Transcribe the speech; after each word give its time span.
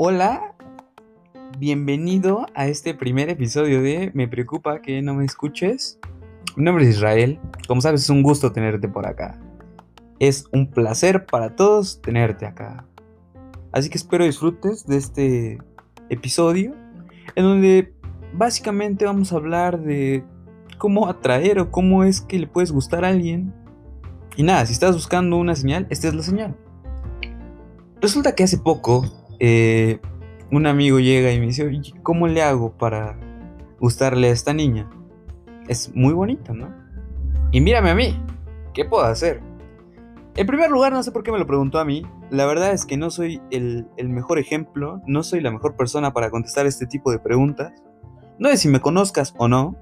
Hola, 0.00 0.54
bienvenido 1.58 2.46
a 2.54 2.68
este 2.68 2.94
primer 2.94 3.30
episodio 3.30 3.82
de 3.82 4.12
Me 4.14 4.28
preocupa 4.28 4.80
que 4.80 5.02
no 5.02 5.14
me 5.14 5.24
escuches. 5.24 5.98
Mi 6.54 6.62
nombre 6.62 6.84
es 6.84 6.90
Israel, 6.90 7.40
como 7.66 7.80
sabes 7.80 8.02
es 8.02 8.08
un 8.08 8.22
gusto 8.22 8.52
tenerte 8.52 8.86
por 8.86 9.08
acá. 9.08 9.40
Es 10.20 10.44
un 10.52 10.70
placer 10.70 11.26
para 11.26 11.56
todos 11.56 12.00
tenerte 12.00 12.46
acá. 12.46 12.86
Así 13.72 13.90
que 13.90 13.98
espero 13.98 14.24
disfrutes 14.24 14.86
de 14.86 14.98
este 14.98 15.58
episodio 16.10 16.76
en 17.34 17.42
donde 17.42 17.92
básicamente 18.32 19.04
vamos 19.04 19.32
a 19.32 19.36
hablar 19.36 19.80
de 19.80 20.22
cómo 20.78 21.08
atraer 21.08 21.58
o 21.58 21.72
cómo 21.72 22.04
es 22.04 22.20
que 22.20 22.38
le 22.38 22.46
puedes 22.46 22.70
gustar 22.70 23.04
a 23.04 23.08
alguien. 23.08 23.52
Y 24.36 24.44
nada, 24.44 24.64
si 24.64 24.74
estás 24.74 24.94
buscando 24.94 25.36
una 25.38 25.56
señal, 25.56 25.88
esta 25.90 26.06
es 26.06 26.14
la 26.14 26.22
señal. 26.22 26.56
Resulta 28.00 28.36
que 28.36 28.44
hace 28.44 28.58
poco 28.58 29.17
eh, 29.40 30.00
un 30.50 30.66
amigo 30.66 30.98
llega 30.98 31.32
y 31.32 31.40
me 31.40 31.46
dice, 31.46 31.66
Oye, 31.66 31.94
¿cómo 32.02 32.26
le 32.26 32.42
hago 32.42 32.72
para 32.72 33.18
gustarle 33.80 34.28
a 34.28 34.32
esta 34.32 34.52
niña? 34.52 34.88
Es 35.68 35.94
muy 35.94 36.12
bonita, 36.12 36.52
¿no? 36.52 36.74
Y 37.52 37.60
mírame 37.60 37.90
a 37.90 37.94
mí, 37.94 38.20
¿qué 38.74 38.84
puedo 38.84 39.04
hacer? 39.04 39.40
En 40.36 40.46
primer 40.46 40.70
lugar, 40.70 40.92
no 40.92 41.02
sé 41.02 41.10
por 41.10 41.22
qué 41.22 41.32
me 41.32 41.38
lo 41.38 41.46
preguntó 41.46 41.78
a 41.78 41.84
mí. 41.84 42.06
La 42.30 42.46
verdad 42.46 42.72
es 42.72 42.86
que 42.86 42.96
no 42.96 43.10
soy 43.10 43.40
el, 43.50 43.88
el 43.96 44.08
mejor 44.08 44.38
ejemplo, 44.38 45.02
no 45.06 45.22
soy 45.22 45.40
la 45.40 45.50
mejor 45.50 45.76
persona 45.76 46.12
para 46.12 46.30
contestar 46.30 46.66
este 46.66 46.86
tipo 46.86 47.10
de 47.10 47.18
preguntas. 47.18 47.72
No 48.38 48.48
sé 48.50 48.56
si 48.56 48.68
me 48.68 48.80
conozcas 48.80 49.34
o 49.36 49.48
no, 49.48 49.76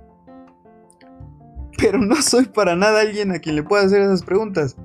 pero 1.79 1.99
no 1.99 2.17
soy 2.17 2.47
para 2.47 2.75
nada 2.75 3.01
alguien 3.01 3.33
a 3.33 3.39
quien 3.39 3.57
le 3.57 3.63
pueda 3.63 3.85
hacer 3.85 4.03
esas 4.03 4.23
preguntas. 4.23 4.77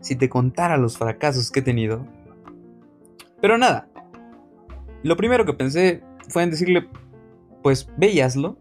Si 0.00 0.16
te 0.16 0.28
contara 0.28 0.76
los 0.76 0.98
fracasos 0.98 1.50
que 1.50 1.60
he 1.60 1.62
tenido. 1.62 2.06
Pero 3.40 3.58
nada. 3.58 3.88
Lo 5.04 5.16
primero 5.16 5.44
que 5.44 5.52
pensé 5.52 6.02
fue 6.28 6.42
en 6.42 6.50
decirle, 6.50 6.88
pues 7.62 7.88
ve 7.96 8.10
y 8.10 8.20
hazlo. 8.20 8.56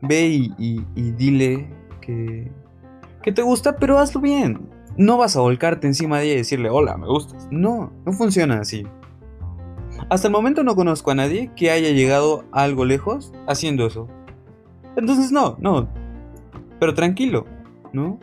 Ve 0.00 0.26
y, 0.58 0.84
dile 1.12 1.70
que, 2.00 2.50
que 3.22 3.30
te 3.30 3.42
gusta, 3.42 3.76
pero 3.76 3.98
hazlo 3.98 4.20
bien. 4.20 4.68
No 4.96 5.18
vas 5.18 5.36
a 5.36 5.40
volcarte 5.40 5.86
encima 5.86 6.18
de 6.18 6.24
ella 6.24 6.34
y 6.34 6.38
decirle, 6.38 6.70
hola, 6.70 6.96
me 6.96 7.06
gustas. 7.06 7.46
No, 7.50 7.92
no 8.04 8.12
funciona 8.12 8.60
así. 8.60 8.84
Hasta 10.08 10.28
el 10.28 10.32
momento 10.32 10.64
no 10.64 10.74
conozco 10.74 11.10
a 11.10 11.14
nadie 11.14 11.50
que 11.54 11.70
haya 11.70 11.90
llegado 11.90 12.44
a 12.50 12.62
algo 12.62 12.84
lejos 12.86 13.32
haciendo 13.46 13.86
eso. 13.86 14.08
Entonces 14.96 15.30
no, 15.30 15.56
no, 15.60 15.88
pero 16.80 16.94
tranquilo, 16.94 17.46
¿no? 17.92 18.18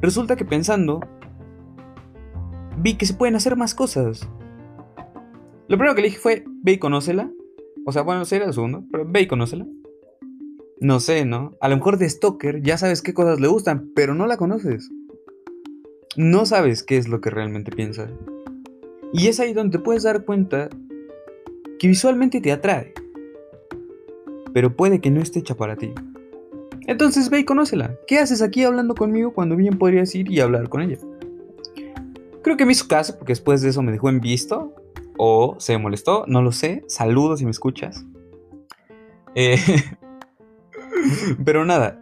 Resulta 0.00 0.36
que 0.36 0.44
pensando, 0.44 1.00
vi 2.78 2.94
que 2.94 3.06
se 3.06 3.14
pueden 3.14 3.34
hacer 3.36 3.56
más 3.56 3.74
cosas. 3.74 4.28
Lo 5.68 5.76
primero 5.76 5.94
que 5.94 6.02
le 6.02 6.08
dije 6.08 6.20
fue, 6.20 6.44
ve 6.62 6.72
y 6.72 6.78
conócela. 6.78 7.30
O 7.84 7.92
sea, 7.92 8.02
bueno, 8.02 8.24
sería 8.24 8.46
lo 8.46 8.52
segundo, 8.52 8.84
pero 8.90 9.04
ve 9.06 9.22
y 9.22 9.26
conócela. 9.26 9.66
No 10.78 11.00
sé, 11.00 11.24
¿no? 11.24 11.56
A 11.60 11.68
lo 11.68 11.76
mejor 11.76 11.98
de 11.98 12.08
Stalker 12.08 12.62
ya 12.62 12.76
sabes 12.76 13.02
qué 13.02 13.14
cosas 13.14 13.40
le 13.40 13.48
gustan, 13.48 13.90
pero 13.94 14.14
no 14.14 14.26
la 14.26 14.36
conoces. 14.36 14.90
No 16.16 16.46
sabes 16.46 16.82
qué 16.82 16.96
es 16.98 17.08
lo 17.08 17.20
que 17.20 17.30
realmente 17.30 17.72
piensa. 17.72 18.08
Y 19.12 19.28
es 19.28 19.40
ahí 19.40 19.52
donde 19.54 19.78
te 19.78 19.84
puedes 19.84 20.02
dar 20.02 20.24
cuenta 20.24 20.68
que 21.78 21.88
visualmente 21.88 22.40
te 22.40 22.52
atrae. 22.52 22.94
Pero 24.52 24.76
puede 24.76 25.00
que 25.00 25.10
no 25.10 25.20
esté 25.20 25.40
hecha 25.40 25.56
para 25.56 25.76
ti. 25.76 25.92
Entonces 26.86 27.30
ve 27.30 27.40
y 27.40 27.44
conócela. 27.44 27.98
¿Qué 28.06 28.18
haces 28.18 28.42
aquí 28.42 28.62
hablando 28.62 28.94
conmigo 28.94 29.32
cuando 29.32 29.56
bien 29.56 29.78
podrías 29.78 30.14
ir 30.14 30.30
y 30.30 30.40
hablar 30.40 30.68
con 30.68 30.82
ella? 30.82 30.98
Creo 32.42 32.56
que 32.56 32.64
me 32.64 32.72
hizo 32.72 32.86
caso 32.86 33.16
porque 33.18 33.32
después 33.32 33.60
de 33.62 33.70
eso 33.70 33.82
me 33.82 33.92
dejó 33.92 34.08
en 34.08 34.20
visto. 34.20 34.74
O 35.18 35.56
se 35.58 35.78
molestó, 35.78 36.24
no 36.26 36.42
lo 36.42 36.52
sé. 36.52 36.84
Saludos 36.88 37.38
si 37.38 37.44
me 37.44 37.50
escuchas. 37.50 38.04
Eh, 39.34 39.58
Pero 41.44 41.64
nada, 41.64 42.00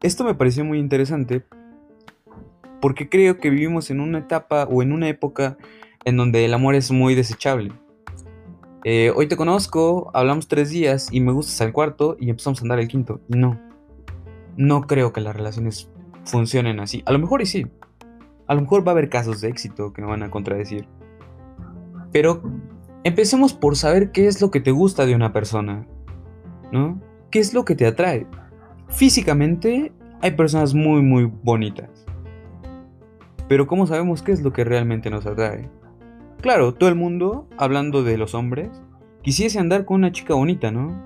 esto 0.00 0.24
me 0.24 0.34
pareció 0.34 0.64
muy 0.64 0.78
interesante 0.78 1.44
porque 2.80 3.08
creo 3.08 3.38
que 3.38 3.50
vivimos 3.50 3.90
en 3.90 4.00
una 4.00 4.18
etapa 4.18 4.64
o 4.64 4.82
en 4.82 4.92
una 4.92 5.08
época 5.08 5.56
en 6.04 6.16
donde 6.16 6.44
el 6.44 6.52
amor 6.52 6.74
es 6.74 6.90
muy 6.90 7.14
desechable. 7.14 7.72
Eh, 8.84 9.12
hoy 9.14 9.28
te 9.28 9.36
conozco, 9.36 10.10
hablamos 10.12 10.48
tres 10.48 10.70
días 10.70 11.08
y 11.12 11.20
me 11.20 11.30
gustas 11.30 11.60
al 11.60 11.72
cuarto 11.72 12.16
y 12.18 12.30
empezamos 12.30 12.58
a 12.58 12.62
andar 12.62 12.80
el 12.80 12.88
quinto. 12.88 13.20
No, 13.28 13.60
no 14.56 14.82
creo 14.82 15.12
que 15.12 15.20
las 15.20 15.36
relaciones 15.36 15.88
funcionen 16.24 16.80
así. 16.80 17.02
A 17.06 17.12
lo 17.12 17.20
mejor 17.20 17.42
y 17.42 17.46
sí. 17.46 17.66
A 18.48 18.54
lo 18.54 18.62
mejor 18.62 18.84
va 18.84 18.90
a 18.90 18.94
haber 18.94 19.08
casos 19.08 19.40
de 19.40 19.48
éxito 19.48 19.92
que 19.92 20.02
me 20.02 20.08
van 20.08 20.24
a 20.24 20.30
contradecir. 20.30 20.88
Pero 22.12 22.42
empecemos 23.04 23.54
por 23.54 23.76
saber 23.76 24.12
qué 24.12 24.26
es 24.26 24.40
lo 24.40 24.50
que 24.50 24.60
te 24.60 24.70
gusta 24.70 25.06
de 25.06 25.14
una 25.14 25.32
persona. 25.32 25.86
¿No? 26.70 27.00
¿Qué 27.30 27.38
es 27.38 27.54
lo 27.54 27.64
que 27.64 27.74
te 27.74 27.86
atrae? 27.86 28.26
Físicamente 28.88 29.92
hay 30.20 30.30
personas 30.32 30.74
muy 30.74 31.02
muy 31.02 31.24
bonitas. 31.42 32.06
Pero 33.48 33.66
¿cómo 33.66 33.86
sabemos 33.86 34.22
qué 34.22 34.32
es 34.32 34.42
lo 34.42 34.52
que 34.52 34.64
realmente 34.64 35.10
nos 35.10 35.26
atrae? 35.26 35.68
Claro, 36.40 36.74
todo 36.74 36.88
el 36.88 36.94
mundo, 36.94 37.48
hablando 37.56 38.02
de 38.02 38.16
los 38.18 38.34
hombres, 38.34 38.70
quisiese 39.22 39.58
andar 39.58 39.84
con 39.84 39.96
una 39.96 40.12
chica 40.12 40.34
bonita, 40.34 40.70
¿no? 40.70 41.04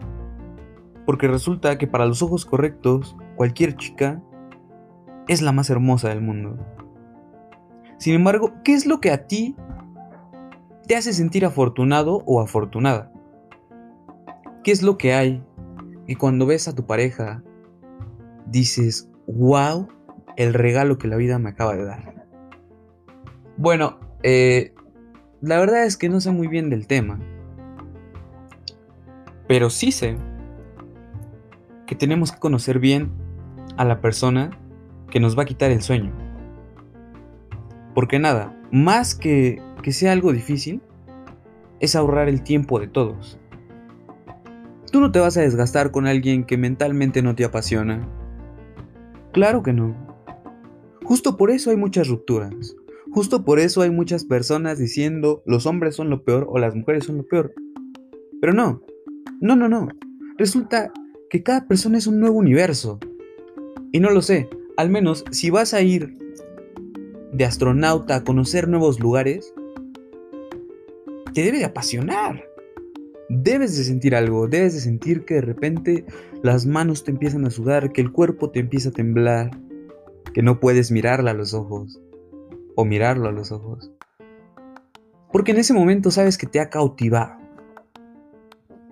Porque 1.05 1.28
resulta 1.28 1.78
que 1.78 1.87
para 1.87 2.06
los 2.06 2.22
ojos 2.22 2.45
correctos, 2.45 3.16
cualquier 3.37 3.77
chica 3.77 4.22
es 5.28 5.43
la 5.43 5.53
más 5.53 5.71
hermosa 5.71 6.09
del 6.09 6.21
mundo. 6.21 6.56
Sin 7.99 8.15
embargo, 8.15 8.53
¿qué 8.65 8.75
es 8.75 8.87
lo 8.87 9.00
que 9.00 9.11
a 9.11 9.27
ti 9.27 9.56
te 10.87 10.97
hace 10.97 11.13
sentir 11.13 11.45
afortunado 11.45 12.23
o 12.27 12.41
afortunada? 12.41 13.13
¿Qué 14.63 14.73
es 14.73 14.83
lo 14.83 14.99
que 14.99 15.15
hay 15.15 15.43
que 16.07 16.17
cuando 16.17 16.47
ves 16.47 16.69
a 16.69 16.75
tu 16.75 16.87
pareja 16.87 17.43
dices, 18.47 19.11
wow, 19.27 19.89
el 20.37 20.55
regalo 20.55 20.99
que 20.99 21.09
la 21.09 21.17
vida 21.17 21.39
me 21.39 21.51
acaba 21.51 21.75
de 21.75 21.85
dar? 21.85 22.27
Bueno, 23.57 23.99
eh, 24.23 24.75
la 25.41 25.59
verdad 25.59 25.85
es 25.85 25.97
que 25.97 26.09
no 26.09 26.21
sé 26.21 26.31
muy 26.31 26.47
bien 26.47 26.71
del 26.71 26.87
tema. 26.87 27.19
Pero 29.49 29.71
sí 29.71 29.93
sé 29.93 30.17
que 31.87 31.95
tenemos 31.95 32.33
que 32.33 32.39
conocer 32.39 32.81
bien 32.81 33.13
a 33.77 33.85
la 33.85 34.01
persona 34.01 34.51
que 35.11 35.21
nos 35.21 35.39
va 35.39 35.43
a 35.43 35.47
quitar 35.47 35.71
el 35.71 35.83
sueño. 35.83 36.13
Porque 37.95 38.19
nada, 38.19 38.55
más 38.73 39.15
que 39.15 39.63
que 39.87 39.93
sea 39.93 40.11
algo 40.11 40.33
difícil, 40.33 40.81
es 41.79 41.95
ahorrar 41.95 42.29
el 42.29 42.43
tiempo 42.43 42.81
de 42.81 42.89
todos. 42.89 43.39
Tú 44.91 44.99
no 45.01 45.13
te 45.13 45.21
vas 45.21 45.37
a 45.37 45.43
desgastar 45.43 45.93
con 45.93 46.09
alguien 46.09 46.43
que 46.43 46.57
mentalmente 46.57 47.23
no 47.23 47.37
te 47.37 47.45
apasiona. 47.45 48.05
Claro 49.33 49.63
que 49.63 49.73
no. 49.73 49.95
Justo 51.05 51.37
por 51.37 51.53
eso 51.53 51.71
hay 51.71 51.77
muchas 51.77 52.09
rupturas. 52.09 52.75
Justo 53.13 53.45
por 53.45 53.61
eso 53.61 53.81
hay 53.81 53.91
muchas 53.91 54.25
personas 54.25 54.81
diciendo 54.81 55.45
los 55.47 55.67
hombres 55.67 55.95
son 55.95 56.11
lo 56.11 56.25
peor 56.25 56.49
o 56.51 56.59
las 56.59 56.75
mujeres 56.75 57.05
son 57.05 57.19
lo 57.19 57.23
peor. 57.29 57.55
Pero 58.41 58.55
no, 58.55 58.83
no, 59.41 59.55
no, 59.55 59.69
no. 59.69 59.87
Resulta 60.37 60.93
que 61.31 61.45
cada 61.45 61.69
persona 61.69 61.97
es 61.97 62.09
un 62.09 62.19
nuevo 62.19 62.37
universo. 62.37 62.99
Y 63.93 64.01
no 64.01 64.11
lo 64.11 64.21
sé, 64.21 64.49
al 64.77 64.91
menos 64.91 65.25
si 65.31 65.51
vas 65.51 65.75
a 65.75 65.81
ir 65.81 66.19
de 67.33 67.45
astronauta 67.45 68.17
a 68.17 68.25
conocer 68.25 68.67
nuevos 68.67 68.99
lugares, 68.99 69.55
te 71.37 71.43
debe 71.43 71.59
de 71.59 71.67
apasionar. 71.67 72.49
Debes 73.29 73.77
de 73.77 73.85
sentir 73.85 74.17
algo, 74.17 74.49
debes 74.49 74.73
de 74.73 74.81
sentir 74.81 75.27
que 75.27 75.35
de 75.35 75.41
repente 75.43 76.07
las 76.43 76.65
manos 76.65 77.05
te 77.05 77.11
empiezan 77.11 77.45
a 77.45 77.51
sudar, 77.51 77.93
que 77.93 78.01
el 78.01 78.11
cuerpo 78.11 78.51
te 78.51 78.59
empieza 78.59 78.89
a 78.89 78.93
temblar, 78.93 79.51
que 80.33 80.41
no 80.41 80.61
puedes 80.61 80.91
mirarla 80.91 81.33
a 81.33 81.35
los 81.35 81.53
ojos 81.53 82.01
o 82.75 82.87
mirarlo 82.87 83.29
a 83.29 83.33
los 83.33 83.53
ojos. 83.53 83.93
Porque 85.31 85.53
en 85.53 85.59
ese 85.59 85.75
momento 85.75 86.11
sabes 86.11 86.39
que 86.39 86.47
te 86.47 86.59
ha 86.59 86.71
cautivado. 86.71 87.37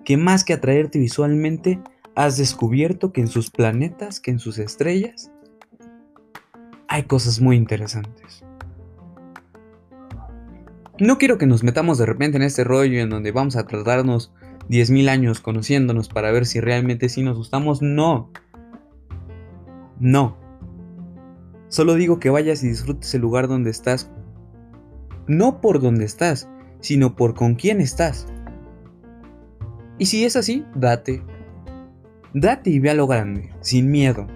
Que 0.03 0.15
más 0.15 0.43
que 0.43 0.53
atraerte 0.53 0.99
visualmente, 0.99 1.79
has 2.13 2.37
descubierto 2.37 3.11
que 3.11 3.21
en 3.21 3.27
sus 3.27 3.49
planetas, 3.49 4.19
que 4.19 4.29
en 4.29 4.37
sus 4.37 4.59
estrellas, 4.59 5.31
hay 6.87 7.05
cosas 7.05 7.41
muy 7.41 7.55
interesantes. 7.55 8.43
No 10.97 11.17
quiero 11.17 11.37
que 11.37 11.45
nos 11.45 11.63
metamos 11.63 11.97
de 11.97 12.05
repente 12.05 12.37
en 12.37 12.43
este 12.43 12.63
rollo 12.63 13.01
en 13.01 13.09
donde 13.09 13.33
vamos 13.33 13.57
a 13.57 13.65
tratarnos 13.67 14.33
10.000 14.69 15.09
años 15.09 15.41
conociéndonos 15.41 16.07
para 16.07 16.31
ver 16.31 16.45
si 16.45 16.61
realmente 16.61 17.09
sí 17.09 17.21
nos 17.21 17.35
gustamos. 17.35 17.81
No. 17.81 18.31
No. 19.99 20.37
Solo 21.67 21.95
digo 21.95 22.19
que 22.19 22.29
vayas 22.29 22.63
y 22.63 22.69
disfrutes 22.69 23.13
el 23.13 23.21
lugar 23.21 23.49
donde 23.49 23.71
estás. 23.71 24.09
No 25.27 25.59
por 25.59 25.81
donde 25.81 26.05
estás, 26.05 26.47
sino 26.79 27.17
por 27.17 27.33
con 27.33 27.55
quién 27.55 27.81
estás. 27.81 28.27
Y 29.97 30.05
si 30.05 30.23
es 30.23 30.37
así, 30.37 30.65
date. 30.75 31.23
Date 32.33 32.69
y 32.69 32.79
ve 32.79 32.91
a 32.91 32.93
lo 32.93 33.05
grande, 33.07 33.49
sin 33.59 33.91
miedo. 33.91 34.27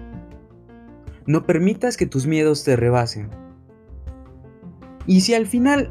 No 1.26 1.46
permitas 1.46 1.96
que 1.96 2.06
tus 2.06 2.26
miedos 2.26 2.64
te 2.64 2.76
rebasen. 2.76 3.30
Y 5.06 5.22
si 5.22 5.34
al 5.34 5.46
final 5.46 5.90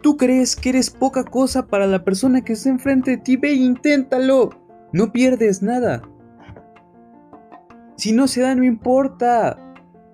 tú 0.00 0.16
crees 0.16 0.56
que 0.56 0.70
eres 0.70 0.90
poca 0.90 1.24
cosa 1.24 1.66
para 1.66 1.86
la 1.86 2.04
persona 2.04 2.42
que 2.42 2.54
está 2.54 2.68
enfrente 2.70 3.12
de 3.12 3.16
ti, 3.18 3.36
ve 3.36 3.50
e 3.50 3.54
inténtalo. 3.54 4.50
No 4.92 5.12
pierdes 5.12 5.62
nada. 5.62 6.02
Si 7.96 8.12
no 8.12 8.28
se 8.28 8.40
da, 8.40 8.54
no 8.54 8.64
importa. 8.64 9.58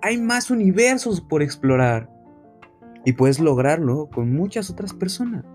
Hay 0.01 0.17
más 0.17 0.51
universos 0.51 1.21
por 1.21 1.41
explorar. 1.41 2.09
Y 3.05 3.13
puedes 3.13 3.39
lograrlo 3.39 4.09
con 4.09 4.33
muchas 4.33 4.69
otras 4.69 4.93
personas. 4.93 5.45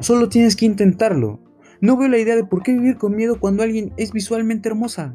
Solo 0.00 0.28
tienes 0.28 0.54
que 0.54 0.66
intentarlo. 0.66 1.40
No 1.80 1.96
veo 1.96 2.08
la 2.08 2.18
idea 2.18 2.36
de 2.36 2.44
por 2.44 2.62
qué 2.62 2.72
vivir 2.72 2.98
con 2.98 3.16
miedo 3.16 3.40
cuando 3.40 3.62
alguien 3.62 3.92
es 3.96 4.12
visualmente 4.12 4.68
hermosa. 4.68 5.14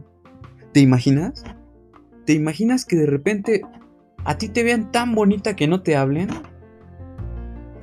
¿Te 0.72 0.80
imaginas? 0.80 1.44
¿Te 2.25 2.34
imaginas 2.34 2.86
que 2.86 2.96
de 2.96 3.06
repente 3.06 3.62
a 4.25 4.38
ti 4.38 4.50
te 4.50 4.63
vean 4.63 4.92
tan 4.92 5.13
bonita 5.13 5.56
que 5.56 5.68
no 5.68 5.84
te 5.84 5.96
hablen? 5.96 6.30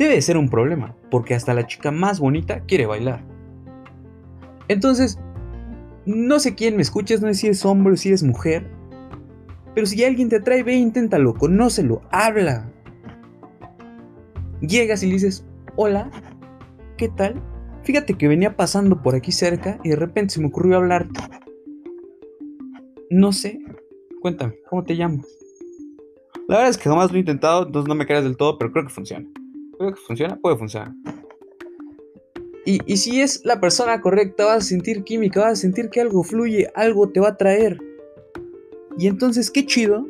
Debe 0.01 0.23
ser 0.23 0.39
un 0.39 0.49
problema, 0.49 0.97
porque 1.11 1.35
hasta 1.35 1.53
la 1.53 1.67
chica 1.67 1.91
más 1.91 2.21
bonita 2.21 2.61
quiere 2.61 2.87
bailar. 2.87 3.23
Entonces, 4.69 5.19
no 6.07 6.39
sé 6.39 6.55
quién 6.55 6.77
me 6.77 6.81
escuches, 6.81 7.21
no 7.21 7.29
sé 7.29 7.35
si 7.35 7.49
es 7.49 7.67
hombre 7.67 7.93
o 7.93 7.97
si 7.99 8.11
es 8.11 8.23
mujer, 8.23 8.67
pero 9.75 9.87
si 9.87 10.03
alguien 10.03 10.31
te 10.31 10.37
atrae, 10.37 10.63
ve, 10.63 10.73
inténtalo, 10.73 11.35
conócelo, 11.35 12.01
habla. 12.11 12.73
Llegas 14.63 15.03
y 15.03 15.09
le 15.09 15.13
dices, 15.13 15.45
hola, 15.77 16.11
¿qué 16.97 17.11
tal? 17.11 17.35
Fíjate 17.83 18.15
que 18.15 18.27
venía 18.27 18.57
pasando 18.57 19.03
por 19.03 19.15
aquí 19.15 19.33
cerca 19.33 19.79
y 19.85 19.91
de 19.91 19.97
repente 19.97 20.33
se 20.33 20.41
me 20.41 20.47
ocurrió 20.47 20.79
hablarte. 20.79 21.21
No 23.11 23.35
sé, 23.35 23.61
cuéntame, 24.23 24.55
¿cómo 24.71 24.83
te 24.83 24.97
llamas? 24.97 25.27
La 26.49 26.57
verdad 26.57 26.71
es 26.71 26.79
que 26.79 26.89
jamás 26.89 27.11
lo 27.11 27.19
he 27.19 27.21
intentado, 27.21 27.67
entonces 27.67 27.87
no 27.87 27.95
me 27.95 28.07
creas 28.07 28.25
del 28.25 28.39
todo, 28.39 28.57
pero 28.57 28.73
creo 28.73 28.85
que 28.85 28.95
funciona. 28.95 29.29
Creo 29.81 29.95
que 29.95 30.01
funciona, 30.03 30.37
puede 30.37 30.59
funcionar. 30.59 30.93
Y, 32.67 32.81
y, 32.85 32.99
si 32.99 33.23
es 33.23 33.41
la 33.47 33.63
persona 33.63 34.03
correcta, 34.03 34.45
vas 34.45 34.59
a 34.59 34.61
sentir 34.61 35.05
química, 35.05 35.41
vas 35.41 35.53
a 35.53 35.57
sentir 35.57 35.89
que 35.89 36.03
algo 36.03 36.23
fluye, 36.23 36.69
algo 36.75 37.09
te 37.09 37.19
va 37.19 37.29
a 37.29 37.37
traer. 37.39 37.79
Y 38.99 39.07
entonces, 39.07 39.51
qué 39.51 39.65
chido 39.65 40.07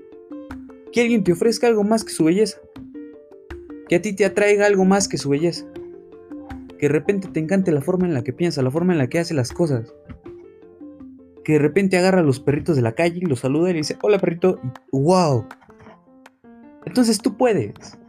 que 0.90 1.02
alguien 1.02 1.22
te 1.22 1.30
ofrezca 1.30 1.68
algo 1.68 1.84
más 1.84 2.02
que 2.02 2.10
su 2.10 2.24
belleza. 2.24 2.60
Que 3.88 3.94
a 3.94 4.02
ti 4.02 4.12
te 4.12 4.24
atraiga 4.24 4.66
algo 4.66 4.84
más 4.84 5.06
que 5.06 5.18
su 5.18 5.28
belleza. 5.28 5.64
Que 6.76 6.86
de 6.86 6.92
repente 6.92 7.28
te 7.28 7.38
encante 7.38 7.70
la 7.70 7.80
forma 7.80 8.08
en 8.08 8.14
la 8.14 8.24
que 8.24 8.32
piensa, 8.32 8.62
la 8.62 8.72
forma 8.72 8.92
en 8.92 8.98
la 8.98 9.06
que 9.06 9.20
hace 9.20 9.34
las 9.34 9.52
cosas. 9.52 9.94
Que 11.44 11.52
de 11.52 11.58
repente 11.60 11.96
agarra 11.96 12.22
a 12.22 12.24
los 12.24 12.40
perritos 12.40 12.74
de 12.74 12.82
la 12.82 12.96
calle 12.96 13.20
y 13.22 13.26
los 13.26 13.38
saluda 13.38 13.70
y 13.70 13.74
le 13.74 13.78
dice, 13.78 13.96
hola 14.02 14.18
perrito, 14.18 14.58
y 14.64 14.70
wow. 14.90 15.46
Entonces 16.86 17.18
tú 17.18 17.36
puedes. 17.36 18.00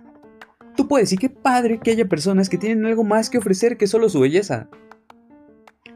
Puedes, 0.91 1.13
y 1.13 1.17
qué 1.17 1.29
padre 1.29 1.79
que 1.79 1.91
haya 1.91 2.09
personas 2.09 2.49
que 2.49 2.57
tienen 2.57 2.85
algo 2.85 3.05
más 3.05 3.29
que 3.29 3.37
ofrecer 3.37 3.77
que 3.77 3.87
solo 3.87 4.09
su 4.09 4.19
belleza. 4.19 4.67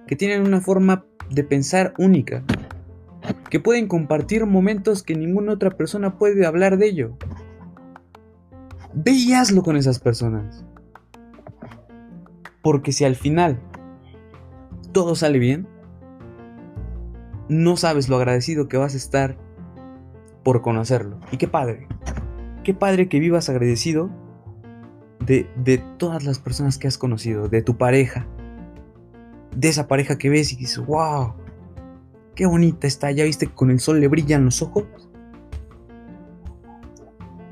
Que 0.07 0.15
tienen 0.15 0.47
una 0.47 0.61
forma 0.61 1.03
de 1.29 1.43
pensar 1.43 1.93
única. 1.97 2.45
Que 3.49 3.59
pueden 3.59 3.89
compartir 3.89 4.45
momentos 4.45 5.03
que 5.03 5.13
ninguna 5.13 5.51
otra 5.51 5.71
persona 5.71 6.17
puede 6.17 6.45
hablar 6.45 6.77
de 6.77 6.87
ello. 6.87 7.17
Ve 8.93 9.17
con 9.65 9.75
esas 9.75 9.99
personas. 9.99 10.63
Porque 12.61 12.93
si 12.93 13.03
al 13.03 13.17
final 13.17 13.59
todo 14.93 15.15
sale 15.15 15.39
bien, 15.39 15.67
no 17.49 17.75
sabes 17.75 18.07
lo 18.07 18.15
agradecido 18.15 18.69
que 18.69 18.77
vas 18.77 18.93
a 18.93 18.97
estar 18.97 19.37
por 20.41 20.61
conocerlo. 20.61 21.19
Y 21.33 21.37
qué 21.37 21.49
padre. 21.49 21.89
Qué 22.63 22.73
padre 22.73 23.09
que 23.09 23.19
vivas 23.19 23.49
agradecido 23.49 24.23
de, 25.25 25.49
de, 25.55 25.77
todas 25.97 26.23
las 26.23 26.39
personas 26.39 26.77
que 26.77 26.87
has 26.87 26.97
conocido, 26.97 27.47
de 27.47 27.61
tu 27.61 27.77
pareja. 27.77 28.27
De 29.55 29.69
esa 29.69 29.87
pareja 29.87 30.17
que 30.17 30.29
ves 30.29 30.51
y 30.51 30.55
dices, 30.55 30.85
wow, 30.85 31.33
qué 32.35 32.45
bonita 32.45 32.87
está. 32.87 33.11
¿Ya 33.11 33.23
viste 33.23 33.47
que 33.47 33.53
con 33.53 33.71
el 33.71 33.79
sol 33.79 33.99
le 33.99 34.07
brillan 34.07 34.45
los 34.45 34.61
ojos? 34.61 34.85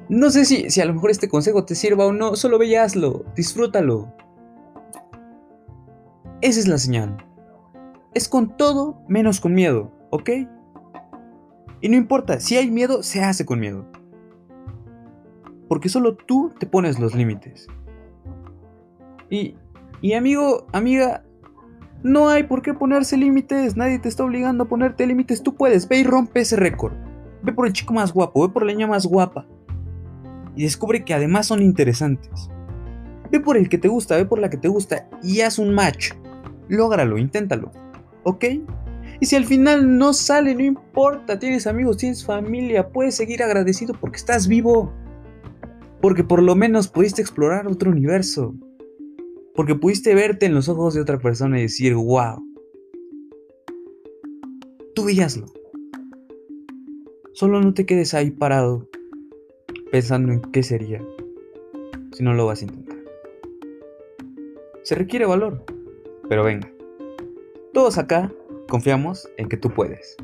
No 0.10 0.30
sé 0.30 0.46
si, 0.46 0.70
si 0.70 0.81
a 0.81 0.86
lo 0.86 0.94
mejor 0.94 1.12
este 1.12 1.30
consejo 1.30 1.66
te 1.66 1.75
sirva 1.75 2.06
o 2.06 2.12
no, 2.14 2.36
solo 2.36 2.60
ve 2.60 2.68
y 2.68 2.75
hazlo, 2.75 3.25
disfrútalo. 3.36 4.14
Esa 6.42 6.60
es 6.60 6.68
la 6.68 6.78
señal. 6.78 7.18
Es 8.14 8.28
con 8.28 8.58
todo 8.58 9.02
menos 9.08 9.40
con 9.40 9.54
miedo, 9.54 9.92
¿ok? 10.12 10.30
Y 11.81 11.90
no 11.90 11.98
importa, 11.98 12.40
si 12.40 12.58
hay 12.58 12.70
miedo, 12.70 13.02
se 13.02 13.24
hace 13.24 13.46
con 13.46 13.60
miedo. 13.60 13.86
Porque 15.74 15.90
solo 15.90 16.14
tú 16.14 16.54
te 16.60 16.68
pones 16.68 17.00
los 17.00 17.16
límites. 17.16 17.66
Y, 19.31 19.56
y 20.04 20.14
amigo, 20.14 20.68
amiga, 20.72 21.24
no 22.04 22.30
hay 22.30 22.44
por 22.44 22.62
qué 22.62 22.75
ponerse 22.75 23.18
límites. 23.18 23.75
Nadie 23.75 23.98
te 23.98 24.08
está 24.08 24.24
obligando 24.24 24.66
a 24.66 24.68
ponerte 24.68 25.08
límites. 25.08 25.42
Tú 25.42 25.56
puedes. 25.56 25.90
Ve 25.90 25.98
y 25.98 26.04
rompe 26.04 26.42
ese 26.42 26.58
récord. 26.58 26.94
Ve 27.42 27.54
por 27.54 27.66
el 27.66 27.74
chico 27.74 27.92
más 27.92 28.14
guapo. 28.14 28.48
Ve 28.48 28.54
por 28.54 28.64
la 28.64 28.72
niña 28.72 28.86
más 28.86 29.08
guapa. 29.08 29.48
Y 30.56 30.62
descubre 30.62 31.04
que 31.04 31.16
además 31.16 31.48
son 31.48 31.64
interesantes. 31.64 32.52
Ve 33.31 33.40
por 33.40 33.58
el 33.58 33.68
que 33.68 33.80
te 33.80 33.88
gusta. 33.88 34.16
Ve 34.16 34.25
por 34.25 34.38
la 34.38 34.52
que 34.52 34.58
te 34.58 34.68
gusta. 34.68 35.10
Y 35.24 35.42
haz 35.42 35.58
un 35.58 35.74
match. 35.74 36.12
Lógralo. 36.68 37.18
Inténtalo. 37.18 37.72
¿Ok? 38.22 38.46
Y 39.20 39.25
si 39.25 39.36
al 39.36 39.46
final 39.46 39.98
no 39.98 40.14
sale, 40.14 40.54
no 40.54 40.62
importa. 40.62 41.40
Tienes 41.40 41.66
amigos, 41.66 41.98
tienes 41.98 42.24
familia. 42.24 42.90
Puedes 42.90 43.16
seguir 43.16 43.42
agradecido 43.42 43.96
porque 44.00 44.18
estás 44.18 44.48
vivo. 44.48 44.94
Porque 46.03 46.25
por 46.25 46.44
lo 46.44 46.53
menos 46.53 46.89
pudiste 46.89 47.21
explorar 47.21 47.65
otro 47.65 47.89
universo. 47.89 48.53
Porque 49.55 49.73
pudiste 49.73 50.13
verte 50.13 50.45
en 50.45 50.53
los 50.53 50.67
ojos 50.67 50.94
de 50.94 51.00
otra 51.00 51.17
persona 51.17 51.57
y 51.57 51.61
decir, 51.61 51.95
wow. 51.95 52.45
Tú 54.94 55.05
veíaslo. 55.05 55.45
Solo 57.31 57.61
no 57.61 57.73
te 57.73 57.85
quedes 57.85 58.13
ahí 58.13 58.31
parado 58.31 58.89
pensando 59.94 60.33
en 60.33 60.41
qué 60.41 60.61
sería 60.61 61.01
si 62.11 62.21
no 62.21 62.33
lo 62.33 62.47
vas 62.47 62.61
a 62.61 62.65
intentar. 62.65 62.97
Se 64.81 64.95
requiere 64.95 65.25
valor, 65.25 65.63
pero 66.27 66.44
venga. 66.44 66.69
Todos 67.71 67.97
acá 67.97 68.29
confiamos 68.67 69.25
en 69.38 69.47
que 69.47 69.55
tú 69.55 69.69
puedes. 69.69 70.17